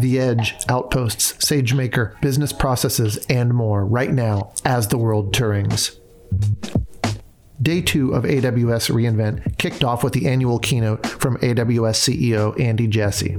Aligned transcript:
The 0.00 0.18
Edge, 0.18 0.54
Outposts, 0.68 1.32
SageMaker, 1.44 2.20
business 2.20 2.52
processes, 2.52 3.24
and 3.28 3.54
more 3.54 3.84
right 3.84 4.12
now 4.12 4.52
as 4.64 4.88
the 4.88 4.98
world 4.98 5.32
turns. 5.32 5.98
Day 7.62 7.82
two 7.82 8.14
of 8.14 8.24
AWS 8.24 8.90
reInvent 8.90 9.58
kicked 9.58 9.84
off 9.84 10.02
with 10.02 10.14
the 10.14 10.26
annual 10.26 10.58
keynote 10.58 11.06
from 11.06 11.36
AWS 11.38 11.98
CEO 11.98 12.58
Andy 12.58 12.86
Jassy. 12.86 13.36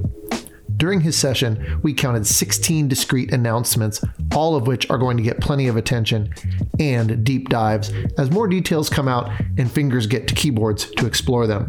During 0.77 1.01
his 1.01 1.17
session, 1.17 1.79
we 1.83 1.93
counted 1.93 2.25
16 2.25 2.88
discrete 2.88 3.34
announcements, 3.34 4.04
all 4.36 4.55
of 4.55 4.68
which 4.68 4.89
are 4.89 4.98
going 4.98 5.18
to 5.18 5.23
get 5.23 5.39
plenty 5.39 5.68
of 5.68 5.76
attention 5.76 6.34
and 6.80 7.23
deep 7.23 7.50
dives 7.50 7.92
as 8.18 8.32
more 8.32 8.48
details 8.48 8.89
come 8.89 9.08
out 9.08 9.30
and 9.58 9.71
fingers 9.71 10.08
get 10.08 10.28
to 10.28 10.36
keyboards 10.36 10.89
to 10.92 11.05
explore 11.05 11.46
them. 11.46 11.68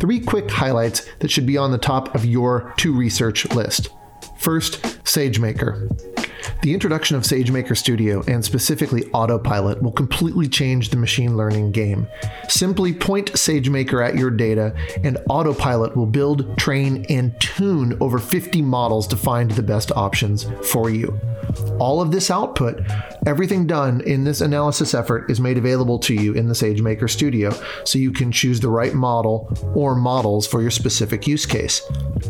Three 0.00 0.18
quick 0.18 0.50
highlights 0.50 1.04
that 1.18 1.30
should 1.30 1.46
be 1.46 1.58
on 1.58 1.72
the 1.72 1.78
top 1.78 2.14
of 2.14 2.24
your 2.24 2.72
to 2.78 2.92
research 2.92 3.46
list. 3.50 3.90
First, 4.38 4.80
SageMaker. 5.04 6.19
The 6.62 6.74
introduction 6.74 7.16
of 7.16 7.22
SageMaker 7.22 7.76
Studio 7.76 8.22
and 8.28 8.44
specifically 8.44 9.10
Autopilot 9.12 9.82
will 9.82 9.92
completely 9.92 10.48
change 10.48 10.90
the 10.90 10.96
machine 10.96 11.36
learning 11.36 11.72
game. 11.72 12.08
Simply 12.48 12.92
point 12.92 13.32
SageMaker 13.32 14.06
at 14.06 14.16
your 14.16 14.30
data, 14.30 14.74
and 15.02 15.18
Autopilot 15.28 15.96
will 15.96 16.06
build, 16.06 16.56
train, 16.58 17.04
and 17.08 17.38
tune 17.40 17.96
over 18.00 18.18
50 18.18 18.62
models 18.62 19.06
to 19.08 19.16
find 19.16 19.50
the 19.50 19.62
best 19.62 19.92
options 19.92 20.46
for 20.70 20.90
you. 20.90 21.18
All 21.78 22.00
of 22.00 22.12
this 22.12 22.30
output, 22.30 22.80
everything 23.26 23.66
done 23.66 24.00
in 24.02 24.24
this 24.24 24.40
analysis 24.40 24.94
effort, 24.94 25.30
is 25.30 25.40
made 25.40 25.58
available 25.58 25.98
to 26.00 26.14
you 26.14 26.34
in 26.34 26.46
the 26.46 26.54
SageMaker 26.54 27.08
Studio 27.08 27.52
so 27.84 27.98
you 27.98 28.12
can 28.12 28.30
choose 28.30 28.60
the 28.60 28.68
right 28.68 28.94
model 28.94 29.52
or 29.74 29.94
models 29.94 30.46
for 30.46 30.60
your 30.60 30.70
specific 30.70 31.26
use 31.26 31.46
case. 31.46 31.82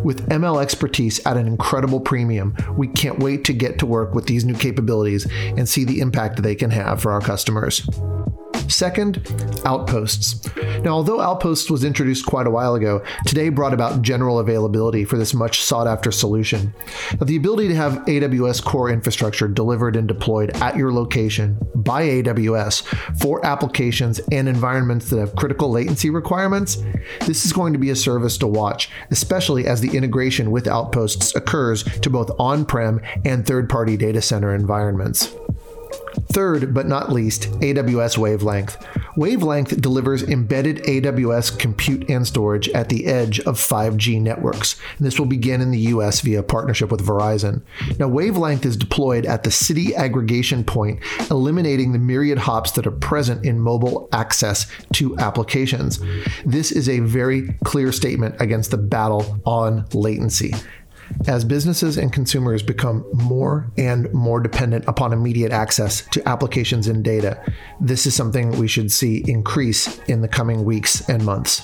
With 0.04 0.28
ML 0.28 0.62
expertise 0.62 1.24
at 1.26 1.36
an 1.36 1.46
incredible 1.46 2.00
premium, 2.00 2.56
we 2.76 2.88
can't 2.88 3.18
wait 3.18 3.44
to 3.44 3.52
get 3.52 3.78
to 3.80 3.86
work 3.86 3.99
with 4.06 4.26
these 4.26 4.44
new 4.44 4.54
capabilities 4.54 5.26
and 5.56 5.68
see 5.68 5.84
the 5.84 6.00
impact 6.00 6.42
they 6.42 6.54
can 6.54 6.70
have 6.70 7.00
for 7.00 7.12
our 7.12 7.20
customers. 7.20 7.88
Second, 8.70 9.26
Outposts. 9.64 10.48
Now, 10.82 10.90
although 10.90 11.20
Outposts 11.20 11.70
was 11.70 11.84
introduced 11.84 12.24
quite 12.24 12.46
a 12.46 12.50
while 12.50 12.74
ago, 12.74 13.02
today 13.26 13.48
brought 13.48 13.74
about 13.74 14.02
general 14.02 14.38
availability 14.38 15.04
for 15.04 15.18
this 15.18 15.34
much 15.34 15.62
sought 15.62 15.86
after 15.86 16.10
solution. 16.10 16.72
Now, 17.12 17.26
the 17.26 17.36
ability 17.36 17.68
to 17.68 17.74
have 17.74 18.04
AWS 18.06 18.64
core 18.64 18.90
infrastructure 18.90 19.48
delivered 19.48 19.96
and 19.96 20.08
deployed 20.08 20.50
at 20.56 20.76
your 20.76 20.92
location 20.92 21.58
by 21.74 22.04
AWS 22.04 22.84
for 23.20 23.44
applications 23.44 24.20
and 24.30 24.48
environments 24.48 25.10
that 25.10 25.18
have 25.18 25.36
critical 25.36 25.70
latency 25.70 26.10
requirements, 26.10 26.82
this 27.26 27.44
is 27.44 27.52
going 27.52 27.72
to 27.72 27.78
be 27.78 27.90
a 27.90 27.96
service 27.96 28.38
to 28.38 28.46
watch, 28.46 28.90
especially 29.10 29.66
as 29.66 29.80
the 29.80 29.96
integration 29.96 30.50
with 30.50 30.66
Outposts 30.66 31.34
occurs 31.34 31.82
to 32.00 32.10
both 32.10 32.30
on 32.38 32.64
prem 32.64 33.00
and 33.24 33.46
third 33.46 33.68
party 33.68 33.96
data 33.96 34.22
center 34.22 34.54
environments. 34.54 35.34
Third, 36.32 36.72
but 36.74 36.86
not 36.86 37.12
least, 37.12 37.50
AWS 37.60 38.18
Wavelength. 38.18 38.76
Wavelength 39.16 39.80
delivers 39.80 40.22
embedded 40.22 40.78
AWS 40.84 41.58
compute 41.58 42.08
and 42.08 42.26
storage 42.26 42.68
at 42.70 42.88
the 42.88 43.06
edge 43.06 43.40
of 43.40 43.58
5G 43.58 44.20
networks. 44.20 44.76
This 44.98 45.18
will 45.18 45.26
begin 45.26 45.60
in 45.60 45.70
the 45.70 45.78
US 45.78 46.20
via 46.20 46.42
partnership 46.42 46.90
with 46.90 47.04
Verizon. 47.04 47.62
Now, 47.98 48.08
Wavelength 48.08 48.64
is 48.64 48.76
deployed 48.76 49.26
at 49.26 49.42
the 49.42 49.50
city 49.50 49.94
aggregation 49.94 50.64
point, 50.64 51.00
eliminating 51.30 51.92
the 51.92 51.98
myriad 51.98 52.38
hops 52.38 52.70
that 52.72 52.86
are 52.86 52.92
present 52.92 53.44
in 53.44 53.60
mobile 53.60 54.08
access 54.12 54.66
to 54.94 55.18
applications. 55.18 56.00
This 56.44 56.72
is 56.72 56.88
a 56.88 57.00
very 57.00 57.54
clear 57.64 57.92
statement 57.92 58.36
against 58.40 58.70
the 58.70 58.78
battle 58.78 59.40
on 59.44 59.86
latency. 59.92 60.52
As 61.26 61.44
businesses 61.44 61.96
and 61.96 62.12
consumers 62.12 62.62
become 62.62 63.04
more 63.12 63.70
and 63.76 64.12
more 64.12 64.40
dependent 64.40 64.84
upon 64.88 65.12
immediate 65.12 65.52
access 65.52 66.02
to 66.10 66.26
applications 66.28 66.86
and 66.88 67.04
data, 67.04 67.42
this 67.80 68.06
is 68.06 68.14
something 68.14 68.52
we 68.52 68.68
should 68.68 68.90
see 68.90 69.24
increase 69.26 69.98
in 70.08 70.22
the 70.22 70.28
coming 70.28 70.64
weeks 70.64 71.08
and 71.08 71.24
months. 71.24 71.62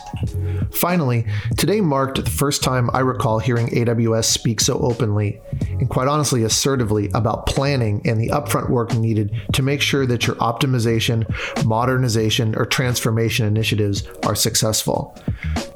Finally, 0.73 1.27
today 1.57 1.81
marked 1.81 2.23
the 2.23 2.31
first 2.31 2.63
time 2.63 2.91
I 2.93 3.01
recall 3.01 3.39
hearing 3.39 3.69
AWS 3.69 4.25
speak 4.25 4.61
so 4.61 4.79
openly 4.79 5.41
and 5.61 5.89
quite 5.89 6.09
honestly 6.09 6.45
assertively 6.45 7.11
about 7.15 7.47
planning 7.47 8.03
and 8.05 8.21
the 8.21 8.29
upfront 8.29 8.71
work 8.71 8.95
needed 8.95 9.35
to 9.55 9.63
make 9.63 9.81
sure 9.81 10.07
that 10.07 10.27
your 10.27 10.37
optimization, 10.37 11.25
modernization, 11.65 12.55
or 12.57 12.67
transformation 12.67 13.47
initiatives 13.47 14.07
are 14.25 14.35
successful. 14.35 15.17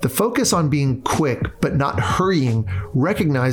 The 0.02 0.08
focus 0.08 0.52
on 0.52 0.70
being 0.70 1.02
quick 1.02 1.60
but 1.60 1.76
not 1.76 2.00
hurrying 2.00 2.68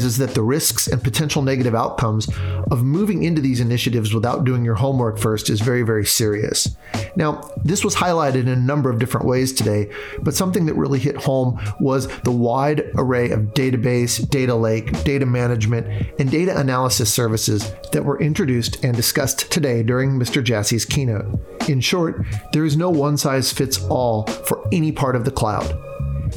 recognizes 0.07 0.17
that 0.17 0.33
the 0.35 0.41
risks 0.41 0.87
and 0.87 1.03
potential 1.03 1.41
negative 1.41 1.75
outcomes 1.75 2.29
of 2.71 2.83
moving 2.83 3.23
into 3.23 3.41
these 3.41 3.59
initiatives 3.59 4.13
without 4.13 4.45
doing 4.45 4.63
your 4.63 4.75
homework 4.75 5.17
first 5.17 5.49
is 5.49 5.61
very, 5.61 5.83
very 5.83 6.05
serious. 6.05 6.75
Now, 7.15 7.41
this 7.63 7.83
was 7.83 7.95
highlighted 7.95 8.41
in 8.41 8.47
a 8.47 8.55
number 8.55 8.89
of 8.89 8.99
different 8.99 9.27
ways 9.27 9.53
today, 9.53 9.89
but 10.21 10.35
something 10.35 10.65
that 10.67 10.75
really 10.75 10.99
hit 10.99 11.17
home 11.17 11.59
was 11.79 12.07
the 12.21 12.31
wide 12.31 12.89
array 12.95 13.31
of 13.31 13.53
database, 13.53 14.27
data 14.29 14.55
lake, 14.55 15.03
data 15.03 15.25
management, 15.25 15.87
and 16.19 16.31
data 16.31 16.57
analysis 16.57 17.13
services 17.13 17.71
that 17.91 18.05
were 18.05 18.19
introduced 18.21 18.83
and 18.83 18.95
discussed 18.95 19.51
today 19.51 19.83
during 19.83 20.19
Mr. 20.19 20.41
Jassy's 20.43 20.85
keynote. 20.85 21.25
In 21.67 21.81
short, 21.81 22.25
there 22.53 22.65
is 22.65 22.77
no 22.77 22.89
one 22.89 23.17
size 23.17 23.51
fits 23.51 23.83
all 23.89 24.25
for 24.25 24.65
any 24.71 24.91
part 24.91 25.15
of 25.15 25.25
the 25.25 25.31
cloud. 25.31 25.86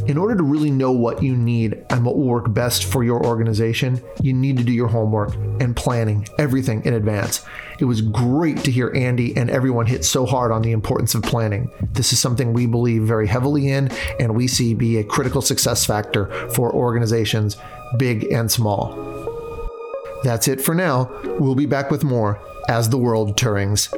In 0.06 0.18
order 0.18 0.36
to 0.36 0.42
really 0.42 0.70
know 0.70 0.92
what 0.92 1.22
you 1.22 1.36
need 1.36 1.84
and 1.90 2.04
what 2.04 2.16
will 2.16 2.26
work 2.26 2.52
best 2.52 2.84
for 2.84 3.04
your 3.04 3.24
organization, 3.24 4.02
you 4.22 4.32
need 4.32 4.56
to 4.56 4.64
do 4.64 4.72
your 4.72 4.88
homework 4.88 5.34
and 5.60 5.76
planning 5.76 6.26
everything 6.38 6.84
in 6.84 6.94
advance. 6.94 7.44
It 7.78 7.84
was 7.84 8.00
great 8.00 8.58
to 8.64 8.70
hear 8.70 8.92
Andy 8.94 9.36
and 9.36 9.50
everyone 9.50 9.86
hit 9.86 10.04
so 10.04 10.26
hard 10.26 10.52
on 10.52 10.62
the 10.62 10.72
importance 10.72 11.14
of 11.14 11.22
planning. 11.22 11.70
This 11.92 12.12
is 12.12 12.18
something 12.18 12.52
we 12.52 12.66
believe 12.66 13.02
very 13.02 13.26
heavily 13.26 13.68
in 13.68 13.90
and 14.18 14.34
we 14.34 14.46
see 14.46 14.74
be 14.74 14.98
a 14.98 15.04
critical 15.04 15.42
success 15.42 15.84
factor 15.84 16.30
for 16.50 16.72
organizations, 16.72 17.56
big 17.98 18.24
and 18.32 18.50
small. 18.50 19.10
That's 20.22 20.48
it 20.48 20.60
for 20.60 20.74
now. 20.74 21.10
We'll 21.38 21.54
be 21.54 21.66
back 21.66 21.90
with 21.90 22.04
more 22.04 22.40
as 22.68 22.88
the 22.88 22.98
world 22.98 23.36
turns. 23.36 23.90